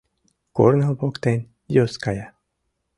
[0.57, 1.39] Корно воктен
[1.75, 2.27] йос кая.